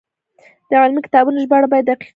د 0.69 0.71
علمي 0.81 1.01
کتابونو 1.07 1.41
ژباړه 1.43 1.67
باید 1.71 1.85
دقیقه 1.89 2.03
وي. 2.05 2.09